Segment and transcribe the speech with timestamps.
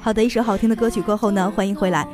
[0.00, 2.06] 好的，一首好听的歌曲过后呢，欢迎回来。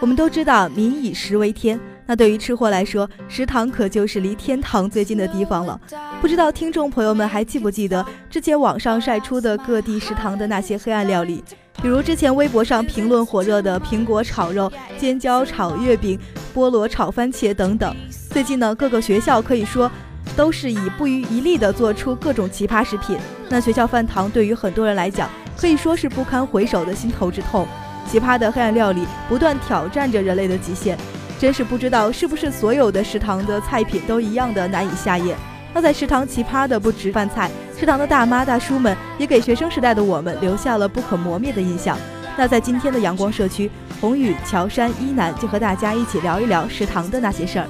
[0.00, 5.78] 我们都知道“民以食为天”，那对于吃货来说，食堂可就是离天堂最近的地方了。
[6.20, 11.44] 不知道听众朋友们还记不记得之前网上晒出的各地食堂的那些黑暗料理？
[11.82, 16.16] 比如之前微博上评论火热的苹果炒肉、尖椒炒月饼、
[16.54, 17.92] 菠萝炒番茄等等。
[18.30, 19.90] 最近呢，各个学校可以说
[20.36, 23.18] 都是以不遗余力地做出各种奇葩食品。
[23.48, 27.66] 那学校饭堂对于很多人来讲，可以说是不堪回首的心头之痛，
[28.08, 30.96] 奇葩的黑暗料理不断挑战着人类的极限，
[31.36, 35.36] 真是不知道是不是所有的食堂的菜品都一样的难以下咽。
[35.74, 37.50] 那在食堂奇葩的不止饭菜，
[37.82, 41.98] 食堂的大妈大叔们也给学生时代的我们留下了不可磨灭的印象。
[42.38, 43.68] 那在今天的阳光社区，
[44.00, 47.66] 宏宇、乔山、一南就和大家一起聊一聊食堂的那些事儿。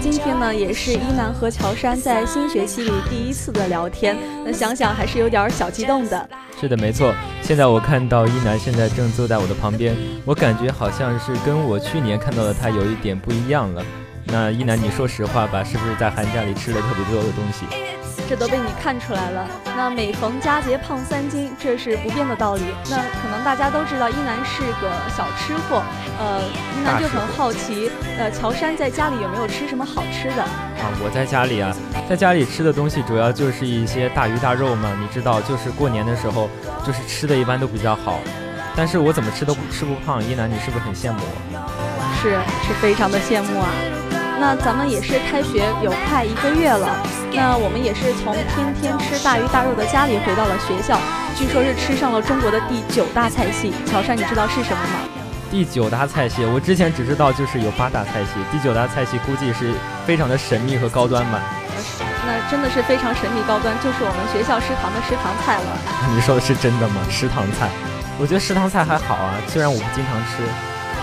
[0.00, 6.28] 今天呢， 也是一南和乔杉在新学期里第一次的聊天，那想想还是有点小激动的。
[6.60, 7.14] 是的，没错。
[7.42, 13.84] 现在我看到一南现在正坐在我的旁边，我感觉好像是跟我去年看到的他有一点不一样了。
[14.24, 17.64] 那一南，你说实话吧，是不是在寒假里吃了特别多的东西？
[18.28, 19.48] 这都被你看出来了。
[19.74, 22.62] 那每逢佳节胖三斤，这是不变的道理。
[22.90, 25.82] 那可能大家都知道，一楠是个小吃货。
[26.18, 26.42] 呃，
[26.76, 30.42] 一楠就很好奇，呃，乔杉在家里有没有吃什么好吃的？
[30.42, 31.74] 啊，我在家里啊，
[32.08, 34.90] 在家里吃的东西主要就是一些大鱼大肉嘛。
[35.00, 36.50] 你知道，就是过年的时候，
[36.84, 38.20] 就是吃的一般都比较好。
[38.76, 40.22] 但是我怎么吃都吃不胖。
[40.22, 41.58] 一楠，你是不是很羡慕我？
[42.20, 43.68] 是，是非常的羡慕啊。
[44.40, 46.88] 那咱们也是开学有快一个月了，
[47.32, 50.96] 那我们也是从天天吃大鱼大肉的家里回到了学校，
[51.34, 53.74] 据说是吃上了中国的第九大菜系。
[53.84, 55.10] 乔杉，你知道是什么吗？
[55.50, 59.74] 第九大菜系，我之前只知道就是有八大菜系，第九大菜系估计是
[60.06, 61.42] 非常的神秘和高端吧？
[62.24, 65.68] 那真的是非常神秘高端，就是我们学校食堂的食堂菜了。
[66.14, 67.02] 你说的是真的吗？
[67.10, 67.68] 食堂菜？
[68.20, 70.46] 我觉得食堂菜还好啊，虽然我不经常吃。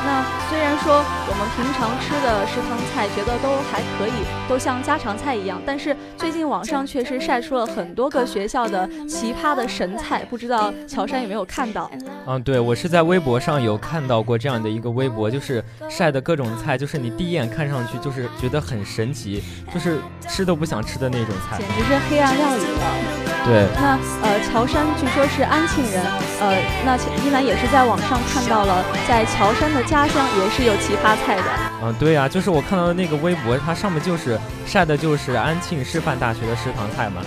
[0.06, 11.90] 那虽然说我们平常吃的食堂菜觉得都还可以，都像家常菜一样，但是最近网上确实晒出了很多个学校的奇葩的神菜，不知道乔杉有没有看到？
[12.28, 19.44] 嗯，对我是在微博上有看到过这样的一个微博，就是晒的各种菜，就是你第一眼看上去就是觉得很神奇，
[19.74, 19.98] 就是
[20.30, 23.35] 吃都不想吃的那种菜，简直是黑暗料理了。
[23.46, 26.04] 对，那呃，乔杉据说是安庆人，
[26.42, 31.44] 呃，那依兰也是在网上看到了，在乔杉的家乡也是有奇葩菜的。
[31.84, 37.22] 嗯，对呀，就是我看到的那个微博，它上面就是晒的就是安庆师范大学的食堂菜嘛。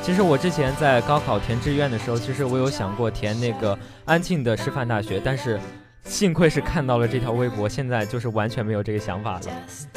[0.00, 5.58] 其实我之前在高考填志愿的时候，其实我有想过填那个安庆的师范大学，但是。
[6.06, 9.40] 幸亏是看到了这条微博，现在就是完全没有这个想法了。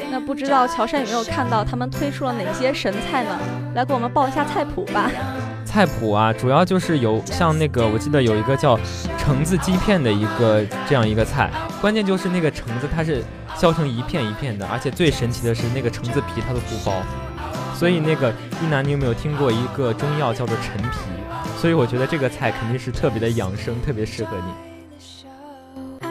[0.09, 3.37] 那不知道乔杉有没有看到他们推出了哪些神菜呢？
[3.75, 5.11] 来给我们报一下菜谱吧。
[5.67, 8.79] 菜谱啊，主要就是有像那个，我记得有一个叫
[9.17, 11.51] 橙子鸡片的一个这样一个菜，
[11.81, 13.21] 关键就是那个橙子它是
[13.55, 16.93] 削成一片一片的，而且最神奇的是那个橙子皮它都不剥。
[17.75, 18.33] 所以那个
[18.63, 20.97] 一楠，你有没有听过一个中药叫做陈皮？
[21.59, 24.43] 所以我觉得这个菜肯定是特别的养生，特别适合你。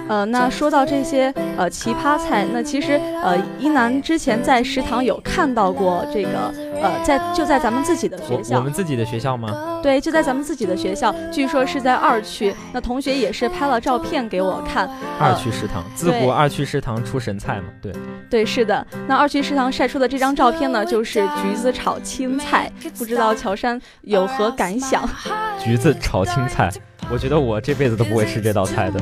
[0.08, 2.92] 呃，那说到这些呃奇葩菜，那其实
[3.24, 9.80] 呃一楠之前在食堂有看到过这个呃在就在咱们自己的学校，我们自己的学校吗？
[9.82, 12.54] 对，就在咱们自己的学校，据说是在二区。
[12.72, 14.88] 那同学也是拍了照片给我看。
[15.18, 17.64] 二区食堂，自古二区食堂出神菜嘛？
[17.80, 17.92] 对，
[18.28, 18.86] 对，是的。
[19.06, 25.08] 那二区食堂晒出的这张照片呢，就是橘子炒青菜，不知道乔杉有何感想？
[25.62, 26.70] 橘子炒青菜。
[27.08, 29.00] 我觉得我这辈子都不会吃这道菜的。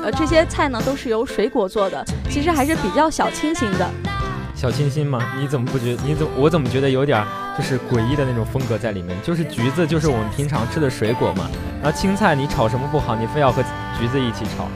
[0.00, 3.90] 呃，这些菜呢都是由水果做的，其实还是比较小清新的。
[4.62, 5.18] 小清新吗？
[5.40, 5.96] 你怎么不觉？
[6.06, 7.20] 你怎么我怎么觉得有点
[7.58, 9.20] 就是诡异的那种风格在里面？
[9.20, 11.50] 就是橘子，就是我们平常吃的水果嘛。
[11.82, 13.16] 然后青菜，你炒什么不好？
[13.16, 13.60] 你非要和
[13.98, 14.68] 橘子一起炒？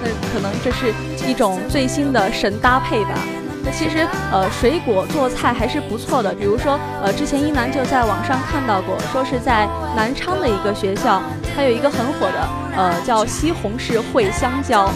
[0.00, 0.94] 那可能这是
[1.28, 3.18] 一种最新的神搭配吧。
[3.64, 6.32] 那其实，呃，水果做菜还是不错的。
[6.32, 11.20] 比如说，呃，之前一楠就在网上看到过，说是在南昌的一个学校，
[11.52, 14.88] 它有一个很火的，呃，叫西红柿烩香蕉。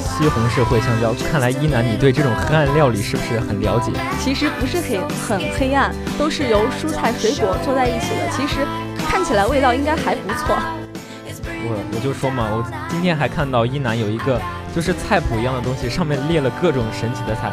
[0.00, 3.92] 西红柿烩香蕉，看来一楠你对这种黑暗料理是不是很了解？
[4.22, 8.28] 其实不是很很黑暗，都是由蔬菜水果做在一起的。
[8.30, 8.66] 其实
[9.08, 10.56] 看起来味道应该还不错。
[11.62, 14.40] 我我就说嘛，我今天还看到一楠有一个
[14.74, 17.52] 就是菜谱一样的东西，上面列了各种神奇的菜。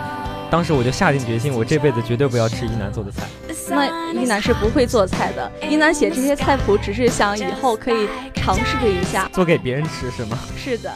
[0.50, 3.24] 当时我就下定决心，我这辈子绝对不要吃一楠做的菜。
[3.70, 8.08] 那一楠是不会做菜的，一楠写这些菜谱只是想以后可以
[8.48, 10.38] 尝试着一下，做给别人吃是吗？
[10.56, 10.90] 是的。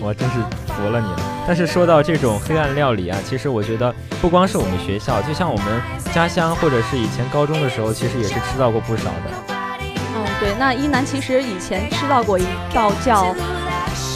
[0.00, 0.36] 我真是
[0.72, 1.20] 服了你了。
[1.46, 5.82] 但是说到这种黑暗料理啊，其实我觉得不光是我们学校，就像我们
[6.14, 9.54] 家乡或者是以前高中的时候，其实也是吃到过不少的。
[10.16, 10.54] 嗯，对。
[10.58, 13.34] 那一南其实以前吃到过一道叫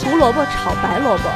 [0.03, 1.29] 胡萝卜炒白萝卜。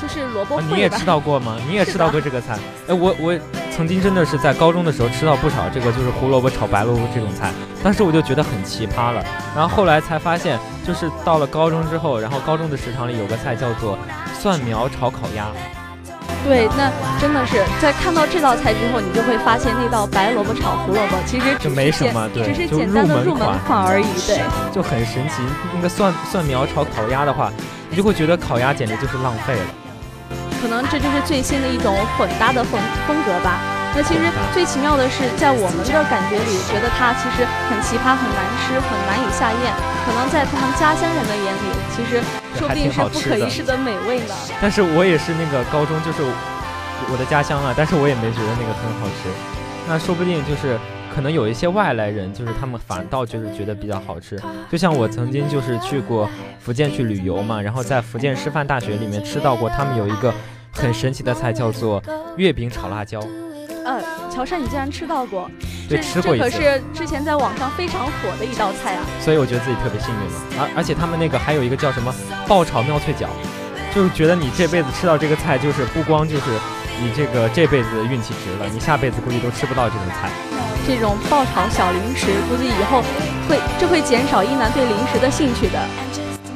[0.00, 1.56] 就是萝卜你也吃到过吗？
[1.66, 2.56] 你也吃到过这个菜？
[2.86, 3.34] 哎，我我
[3.76, 7.50] 曾经真的是在高中的时候吃到不少这个，就是胡萝卜炒白萝卜这种菜。
[7.82, 9.20] 当时我就觉得很奇葩了。
[9.54, 13.98] 然后后来才发现，就是到了高中之后，然后高中的食堂里有个菜叫做
[14.38, 15.46] 蒜苗炒烤鸭。
[16.44, 16.88] 对，那
[17.18, 24.06] 真的是在看到这道菜之后，你就会发现那道白萝卜炒胡萝卜其实就没什么，对，只是简单的入门款而已。
[24.26, 24.40] 对，
[24.72, 25.42] 就很神奇。
[25.74, 27.50] 那个蒜蒜苗炒烤鸭的话，
[27.90, 29.66] 你就会觉得烤鸭简直就是浪费了。
[30.64, 33.60] 可能这就是最新的一种混搭的风风格吧。
[33.94, 34.20] 那其实
[34.54, 39.70] 最奇妙的是，在我们的感觉里，觉得它其实很奇葩、很难吃、很难以下咽。
[40.08, 42.24] 可能在他们家乡人的眼里，其实
[42.56, 44.34] 说不定是不可一世的美味呢。
[44.58, 46.24] 但是我也是那个高中，就是
[47.12, 49.28] 我的家乡啊，但是我也没觉得那个很好吃。
[49.86, 50.80] 那说不定就是
[51.14, 54.40] 可能有一些外来人，就是他们反倒就是觉得比较好吃。
[54.72, 56.28] 就像我曾经就是去过
[56.58, 60.34] 福建去旅游嘛，然后在福建师范大学里面吃到过他们有一个。
[60.74, 62.02] 很神奇的菜叫做
[62.36, 63.20] 月饼炒辣椒。
[63.84, 64.00] 呃，
[64.30, 65.50] 乔杉，你竟然吃到过？
[65.88, 66.44] 对，吃过一次。
[66.44, 69.04] 可是之前在网上非常火的一道菜啊。
[69.20, 70.32] 所以我觉得自己特别幸运了。
[70.58, 72.12] 而而且他们那个还有一个叫什么
[72.48, 73.28] 爆炒妙脆角，
[73.94, 76.50] 就是觉得你这辈子吃到这个菜，就是不光就是
[76.98, 80.30] 你这个这辈子运气值了，你下辈子估计都吃不到这种菜。
[80.86, 83.02] 这种爆炒小零食，估计以后
[83.48, 85.78] 会这会减少一男对零食的兴趣的。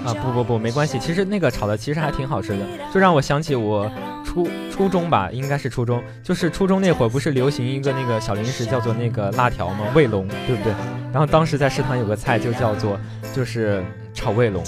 [0.05, 0.99] 啊不不不，没关系。
[0.99, 3.91] 其实那个炒的其实还挺好吃的，就让我想起我
[4.25, 9.87] 初初中吧，应该是初中，就是初中那会儿不是流行一个那个小零食叫做那个辣条吗？
[9.95, 10.73] 卫龙，对不对？
[11.13, 12.99] 然后当时在食堂有个菜就叫做
[13.35, 13.83] 就是
[14.15, 14.63] 炒卫龙，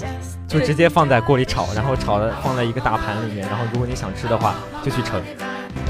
[0.47, 5.21] 就直接放在锅里炒，然后炒的放在一个大盘里面，然后如果你想吃的话就去盛。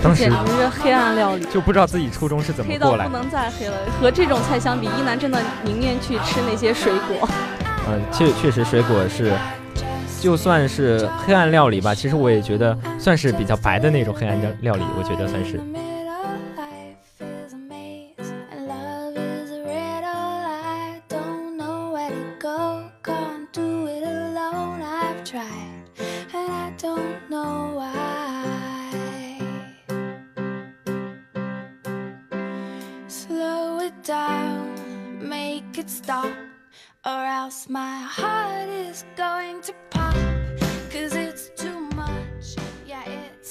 [0.03, 3.05] 当时简直是黑暗料理，就不知道自己初中是怎么过来。
[3.05, 3.75] 黑到不能再黑了。
[3.99, 7.27] 和这种菜相比，一楠真的宁愿去吃那些水果。
[7.91, 9.33] 嗯，确确实水果是，
[10.21, 15.59] 就算是黑暗料理吧，其实我也觉得算是比较白的那种黑暗料料理，我觉得算是。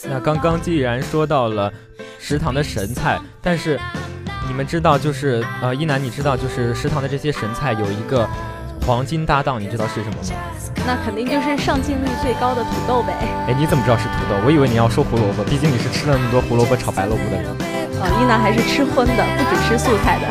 [0.09, 1.73] 那刚刚既然说到了
[2.19, 3.79] 食堂的神菜，但是
[4.49, 8.29] 你们知道，就是呃，一楠，你知道，就是食堂的这些神菜有一个
[8.87, 10.23] 黄金搭档，你知道是什么吗？
[10.87, 13.13] 那肯定就是上镜率最高的土豆呗。
[13.47, 14.37] 哎，你怎么知道是土豆？
[14.45, 17.51] 我以为你要说胡萝卜，毕竟你是吃了那么多胡萝卜炒白萝卜的人。
[18.01, 20.27] 哦，一楠还是吃荤的，不只吃素菜的。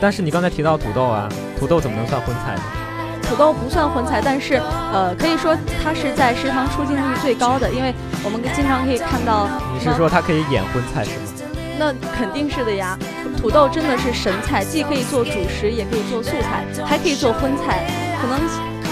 [0.00, 1.28] 但是你刚才提到土豆啊，
[1.62, 2.62] 土豆怎么能算荤菜呢？
[3.22, 4.60] 土豆不算荤菜，但是
[4.92, 7.94] 呃，可以说它是在食堂出镜率最高的，因为
[8.24, 9.46] 我们经常可以看到。
[9.72, 11.16] 你是说它可以演荤菜是吗？
[11.78, 12.98] 那肯定是的呀，
[13.38, 17.86] 土豆真的是神菜，既可以做主食，也可以做素菜，还可以做荤菜。
[18.20, 18.40] 可能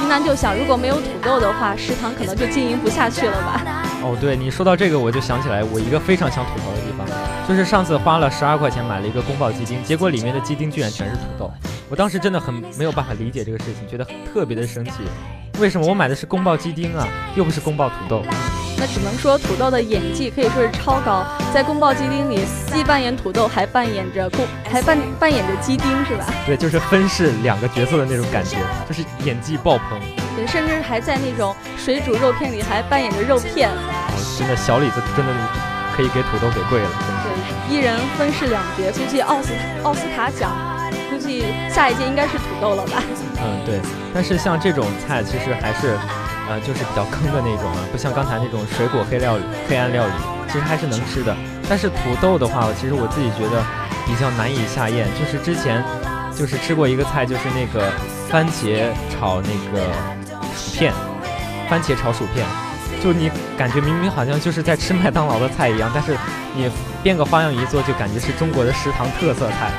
[0.05, 3.61] 云南就想，如果没有土豆的话，食堂可能就经营不下去了吧。
[4.05, 7.05] 哦，对你说到这个，我就想起来我一个非常想吐槽的地方，
[7.49, 11.51] 就是上次花了十二块钱买了一个宫保鸡丁，结果里面的鸡丁居然全是土豆。
[11.91, 14.93] 我当时真的很没有办法理解这个事情，觉得特别的生气。
[15.59, 18.23] 为什么我买的是宫爆鸡丁啊，又不是宫爆土豆？
[18.79, 26.25] 那只能说土豆的演技可以说是超高，在宫爆鸡丁里既扮演土豆，还扮演着宫，还扮扮演着鸡丁，是吧？
[26.47, 28.57] 对，就是分饰两个角色的那种感觉，
[28.89, 30.01] 就是演技爆棚。
[30.37, 33.69] 对，甚至还在那种水煮肉片里还扮演着肉片。
[33.69, 35.33] 哦，真的小李子真的
[35.97, 37.53] 可以给土豆给跪了，真是。
[37.69, 40.51] 对，一人分饰两角，估计奥斯奥斯卡奖，
[41.31, 43.03] 计下一届应该是土豆了吧？
[43.43, 43.81] 嗯，对。
[44.13, 45.97] 但是像这种菜，其实还是。
[46.51, 50.13] 呃，就是比较坑的那种啊，不像刚才那种水果黑料理、黑暗料理，
[50.49, 51.33] 其实还是能吃的。
[51.69, 53.63] 但是土豆的话，其实我自己觉得
[54.05, 55.07] 比较难以下咽。
[55.15, 55.81] 就是之前
[56.35, 57.89] 就是吃过一个菜，就是那个
[58.29, 59.87] 番茄炒那个
[60.57, 60.93] 薯片，
[61.69, 62.45] 番茄炒薯片，
[63.01, 66.17] 就你感觉明明好像就是在吃麦当劳的菜一样，但是
[66.53, 66.69] 你
[67.01, 69.71] 变个花样一做，就感觉是中国的食堂特色菜。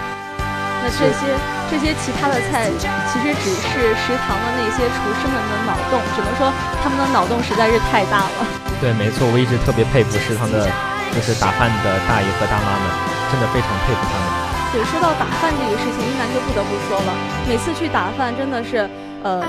[0.82, 1.30] 那这些
[1.70, 2.66] 这些其他的菜，
[3.08, 8.38] 其实只是食堂的那些厨师们的脑洞，只能说他们的脑洞实在是太大了。
[8.82, 10.66] 对，没错，我一直特别佩服食堂的，
[11.14, 12.86] 就是打饭的大爷和大妈们，
[13.30, 14.26] 真的非常佩服他们。
[14.74, 17.14] 对，说到打饭这个事情，一楠就不得不说了，
[17.48, 18.90] 每次去打饭真的是，
[19.22, 19.46] 呃，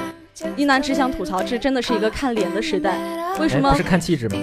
[0.57, 2.99] 一楠只想吐槽，这真的是一个看脸的时代。
[3.39, 3.71] 为什么？
[3.71, 4.37] 不是看气质吗？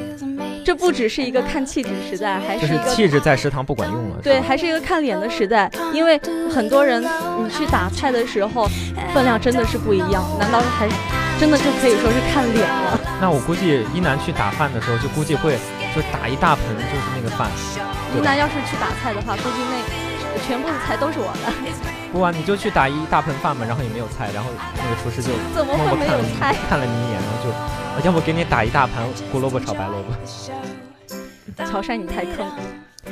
[0.70, 4.18] 这不只是一个看气质时代，还是一个气质在食堂不管用了。
[4.22, 5.68] 对，还是一个看脸的时代。
[5.92, 6.16] 因为
[6.54, 8.70] 很多人，你去打菜的时候，
[9.12, 10.24] 分量真的是不一样。
[10.40, 10.88] 难道还
[11.40, 13.00] 真的就可以说是看脸了？
[13.20, 15.58] 那我估计一楠去打饭的时候，就估计会
[15.96, 17.50] 就打一大盆，就是那个饭。
[18.16, 20.09] 一楠要是去打菜的话，估计那
[20.46, 21.52] 全部的菜都是我的。
[22.12, 26.56] 不啊，你就去打一大盆饭嘛，然后也没有菜，然后那个厨师就 怎么会没有菜？
[26.68, 27.50] 看了你一眼，然后就。
[28.02, 31.66] 要不给你打一大盘胡萝卜炒白萝卜。
[31.66, 32.56] 乔杉，你太坑了。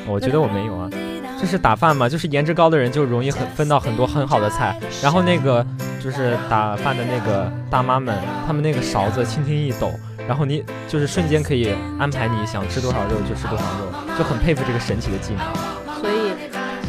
[0.06, 0.90] 我觉得我没有啊，
[1.38, 4.80] 就是打饭嘛，就是颜值高的人就容易很分到很多很好的菜。
[5.04, 5.66] 然后那个
[6.02, 9.92] 就是打饭的那个大妈们，他们那个勺子轻轻一抖，
[10.26, 15.77] 然后你就是瞬间可以安排你想吃多少肉就吃多少肉，就很佩服这个神奇的技能。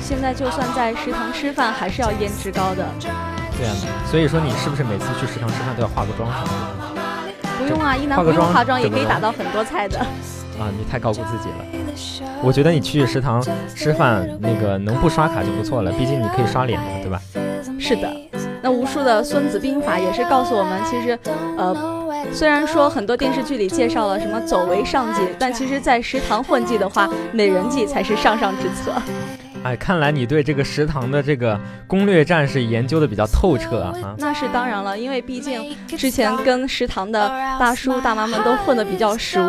[0.09, 2.83] 现在就算在食堂吃饭，还是要颜值高的。
[3.59, 3.75] 对啊，
[4.11, 6.49] 所以说你是不是每次去食堂吃饭都要化个妆什么
[6.87, 7.49] 的？
[7.59, 9.99] 不用啊，一男不用化妆也可以打到很多菜的。
[9.99, 12.41] 啊，你太高估自己了。
[12.41, 13.45] 我觉得你去食堂
[13.77, 17.21] 吃饭，那个能不刷卡就不错了，毕竟你可以刷脸嘛，对吧？
[17.79, 18.11] 是的。
[18.63, 21.19] 那无数的《孙子兵法》也是告诉我们，其实，
[21.59, 21.77] 呃，
[22.33, 28.91] 虽然说很多电视剧里介绍了什么走为上计，但其实，在食堂混迹的话，美人计才是上上之策。
[29.63, 34.15] 哎，看来你对这个食堂的这个攻略战是研究的比较透彻啊！
[34.19, 39.41] 那是当然了，因为毕竟之前跟食堂的大叔大妈们都混得比较熟，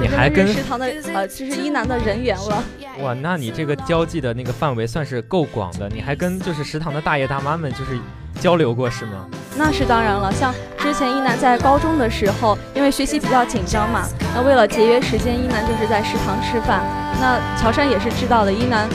[0.00, 2.62] 你还跟食堂的呃，这是一男的人缘了。
[3.00, 7.98] 哇，那你这个交际的那个范围算是够广的，你还跟就是食堂的大爷大妈们就是。
[8.38, 9.26] 交流过是吗？
[9.56, 10.30] 那是当然了。
[10.30, 16.82] 像之前一楠在高中的时候，因为学习比较紧张嘛，那为了节约时间，一楠就是在食堂吃饭。
[17.18, 18.86] 那乔杉也是知道的，一楠。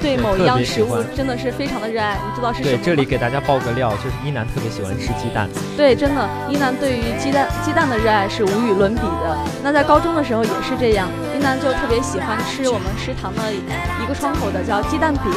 [0.00, 2.76] 对某一样食物真的是非常的热爱，你知道是什么？
[2.76, 5.48] 对，这里给大家爆个料，就是一楠特别喜欢吃鸡蛋。
[5.76, 9.36] 对，真的，一楠对于鸡蛋鸡蛋的热爱是无与伦比的。
[9.62, 15.32] 那在高中的时候也是这样，一楠就特别喜欢吃我们食堂的一个窗口的叫鸡蛋饼。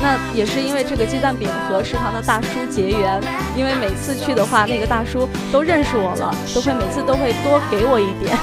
[0.00, 3.20] 那也是因为这个鸡蛋饼和食堂的大叔结缘，
[3.56, 8.36] 因为每次去的话，那个大叔都认识我了，都会每次都会多给我一点。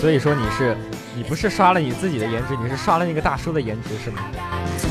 [0.00, 0.76] 所以说你是。
[1.16, 4.18] 你不是刷了你自己的颜值，你是刷了那个大叔的颜值，是吗？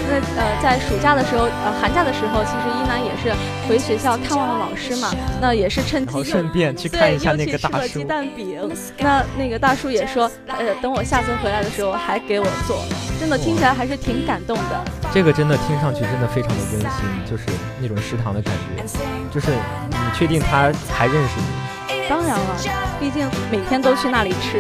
[0.10, 3.32] 那呃，在暑假的时候，呃，寒假的时候，其实一楠也是
[3.70, 5.14] 回学校看望了老师嘛。
[5.40, 7.76] 那也是趁机顺便去看一下那个大叔。
[7.76, 8.72] 吃了鸡蛋饼。
[8.98, 12.84] 那那个大叔也说，呃，等我下次回来的时候还给我做。
[13.20, 14.84] 真的听起来还是挺感动的。
[15.14, 16.90] 这个真的听上去真的非常的温馨，
[17.30, 17.44] 就是
[17.80, 18.84] 那种食堂的感觉。
[19.32, 22.10] 就是你确定他还认识你？
[22.10, 22.58] 当然了，
[23.00, 24.60] 毕竟每天都去那里吃。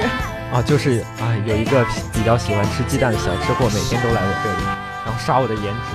[0.53, 4.63] 啊，就是啊，有一个比较喜欢吃鸡蛋的小吃货，每天都来我这里，
[5.03, 5.89] 然后刷我的颜值，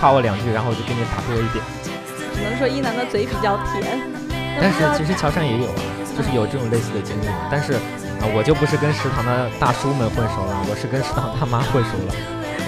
[0.00, 1.62] 夸我两句，然后我就给你打多一点。
[2.34, 4.00] 只能说一楠的嘴比较甜。
[4.60, 5.80] 但是其实乔杉也有啊，
[6.16, 7.48] 就是有这种类似的经历嘛。
[7.50, 7.74] 但是
[8.22, 12.14] 啊，我就不是跟食堂的大叔们混熟了，我是跟食堂大妈混熟了。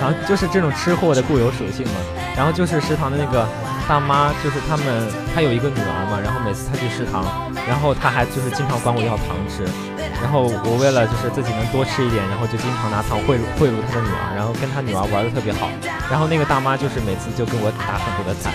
[0.00, 1.98] 然后就是这种吃货的固有属性嘛。
[2.36, 3.46] 然后就是食堂的那个
[3.88, 4.86] 大妈，就是他们，
[5.32, 6.18] 她有一个女儿嘛。
[6.18, 7.24] 然后每次她去食堂，
[7.68, 9.64] 然后她还就是经常管我要糖吃。
[10.24, 15.68] 然后我为了就是自己能多吃一点，然后就经常拿糖贿赂贿赂他的女儿，然后跟他女儿玩的特别好。
[16.08, 18.48] 然后那个大妈就是每次就跟我打很多的菜。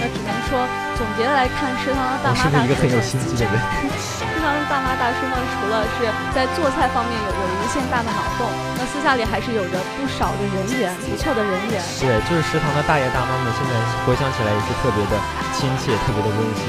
[0.00, 0.56] 那只能说
[0.96, 2.48] 总结来看，食堂的大妈大叔。
[2.48, 3.54] 是不是一个很有心机的人？
[3.92, 8.48] 食堂的大妈大叔呢除了是在做菜方面有有无限大的脑洞，
[8.80, 11.76] 那私下里还是有着不少的人缘，不错的人缘。
[12.00, 13.76] 对，就是食堂的大爷大妈们，现在
[14.08, 15.14] 回想起来也是特别的
[15.52, 16.64] 亲切，特别的温馨。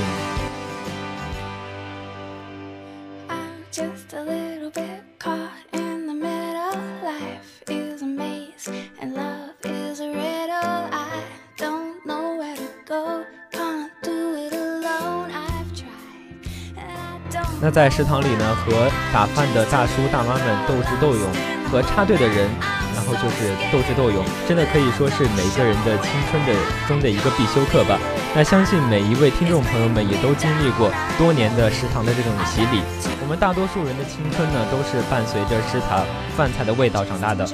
[17.63, 21.29] 那在食堂里呢，和打饭的大叔大妈们斗智斗勇，
[21.69, 22.49] 和插队的人，
[22.95, 26.53] 然后就是斗智斗勇，真的可以说是每个人的青春的
[26.87, 27.99] 中的一个必修课吧。
[28.33, 32.81] 那相信每一位听众朋友们也都经历过多年的食堂的这种洗礼。
[33.21, 36.03] 我们大多数人的青春呢，都是伴随着食堂
[36.35, 37.45] 饭菜的味道长大的。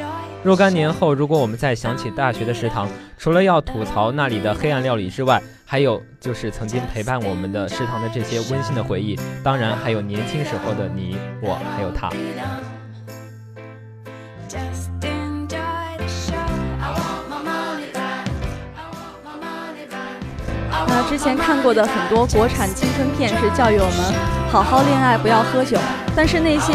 [0.47, 2.87] 若干年后，如果我们再想起大学的食堂，
[3.17, 12.09] 除了要吐槽那里的黑暗料理之外，还有就是曾经陪伴我们的食堂的这些温馨的回忆，当然还有年轻时候的你我还有他。
[20.87, 25.77] 那之前看过的很多国产青春片是教育我们好好恋爱，不要喝酒。
[26.15, 26.73] 但是那些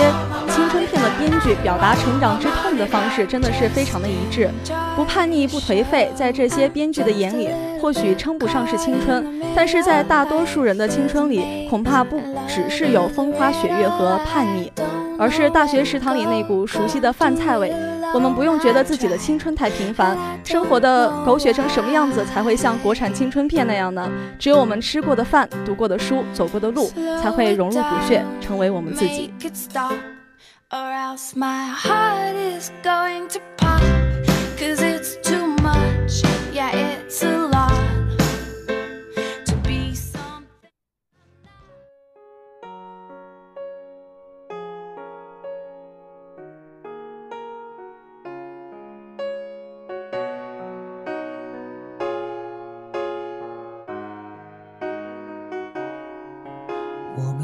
[0.73, 4.49] 春片的编剧表达成长之痛的方式真的是非常的一致，
[4.97, 14.73] 不叛逆不颓废，在这些编剧的眼里，或许称不上是青春，但是在大多数人的青春里，恐怕不只是有风花雪月和叛逆，
[15.19, 17.71] 而是大学食堂里那股熟悉的饭菜味。
[18.15, 24.11] 我们不用觉得自己的青春太平凡，生活的狗血成什么样子才会像国产青春片那样呢？
[24.39, 26.91] 只有我们吃过的饭、读过的书、走过的路，
[27.23, 29.31] 才会融入骨血，成为我们自己。
[30.73, 33.83] Or else my heart is going to pop.
[34.57, 37.52] Cause it's too much, yeah it's a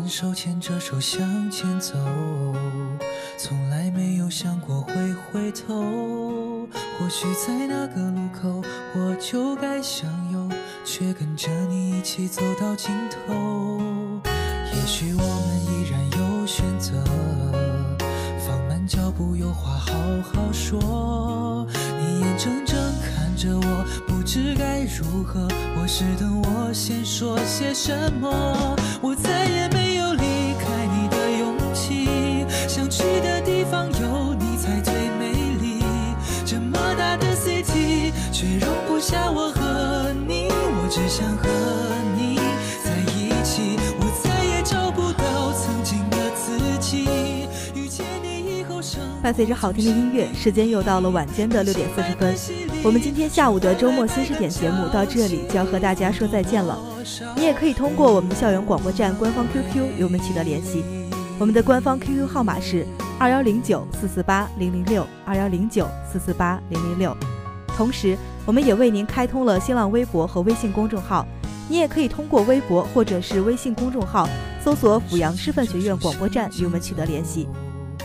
[0.09, 1.95] 手牵着手向前走，
[3.37, 6.67] 从来没有想过会回头。
[6.99, 8.63] 或许在那个路口，
[8.97, 10.49] 我就该向右，
[10.85, 13.81] 却跟着你一起走到尽头。
[14.25, 16.93] 也许我们依然有选择，
[18.47, 19.93] 放慢脚步，有话好
[20.33, 21.67] 好说。
[22.01, 25.47] 你眼睁睁看着我，不知该如何。
[25.81, 29.58] 我是等我先说些什么，我再也
[39.09, 41.49] 下我和你，我只想和
[42.15, 42.37] 你
[42.85, 47.49] 在一起，我再也找不到曾经的自己。
[47.75, 48.83] 遇见你以后，
[49.23, 52.37] 伴随着好听的音乐，时间又到了晚间的六点四十分。
[52.85, 56.79] 我们今天下午的周末新视点节目到这里就要和大家说再见了。
[57.35, 60.85] 你也可以通过我们的校园广播站官方 QQ 与我们取得联系。
[61.39, 62.87] 我们的官方 QQ 号码是
[63.19, 67.17] 二幺零九四四八零零六二幺零九四四八零零六，
[67.79, 71.25] 同时我们也为您开通了新浪微博和微信公众号，
[71.69, 74.29] 你也可以通过微博或者是微信公众号
[74.61, 77.49] 搜索阜阳师范学院广播站与我们取得联系。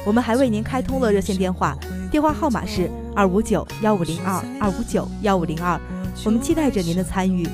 [0.05, 1.75] 我们还为您开通了热线电话，
[2.11, 5.81] 电话号码是二五九幺五零二二五九幺五零二，
[6.23, 7.49] 我们期待着您的参与。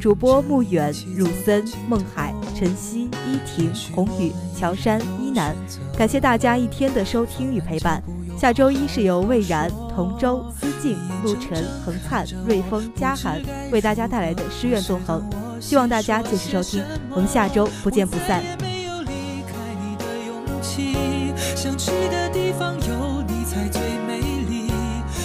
[0.00, 5.56] 主播穆远、汝森、孟海、晨曦、依婷、红宇、乔杉、依楠，
[5.98, 8.00] 感谢大家一天的收听与陪伴。
[8.38, 15.24] 下周一是由魏然、同舟、思静、陆晨、恒灿、瑞丰、嘉涵为大家带来的诗苑纵横，
[15.58, 18.42] 希望大家继续收听，我们下周不见不散。
[18.60, 24.70] 没有离开你的勇气想去的地方有你才最美丽，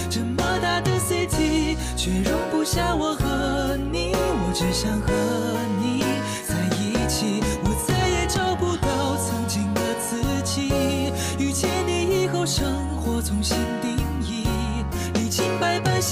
[0.08, 4.14] 这么大的 city 却容不下我和你。
[4.14, 5.12] 我只想和
[5.78, 5.81] 你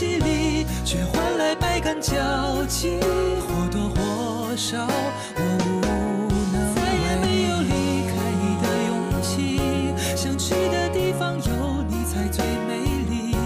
[0.00, 2.98] 百般洗礼，却换来百感交集。
[3.40, 4.86] 或多或少，
[5.36, 7.68] 我无能再也没有离
[8.08, 9.60] 开你的勇气。
[10.16, 12.78] 想去的地方有你才最美
[13.10, 13.36] 丽，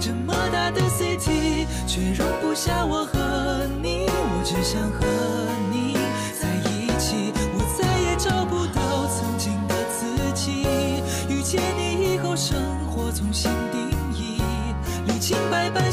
[0.00, 3.04] 这么大的 city 却容不下我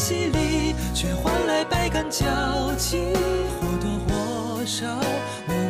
[0.04, 2.26] 洗礼，却换来百感交
[2.74, 3.14] 集。
[3.62, 4.86] 或多或少，
[5.48, 5.64] 我。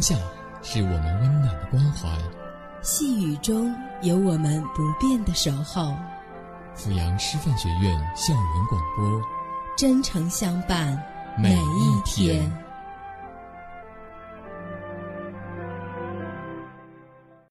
[0.00, 0.14] 下
[0.62, 2.10] 是我们温暖的关怀，
[2.84, 5.96] 细雨中有我们不变的守候。
[6.76, 9.22] 阜阳师范学院校园广播，
[9.74, 11.02] 真诚相伴
[11.38, 12.52] 每一天。